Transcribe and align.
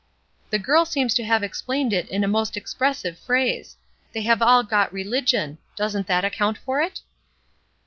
"The 0.49 0.57
girl 0.57 0.83
seems 0.85 1.13
to 1.13 1.23
have 1.25 1.43
explained 1.43 1.93
it 1.93 2.09
in 2.09 2.23
a 2.23 2.27
most 2.27 2.57
expressive 2.57 3.19
phrase; 3.19 3.77
they 4.13 4.23
have 4.23 4.41
all 4.41 4.63
'got 4.63 4.91
religion.' 4.91 5.59
Does 5.75 5.93
not 5.93 6.07
that 6.07 6.25
account 6.25 6.57
for 6.57 6.81
it?" 6.81 7.01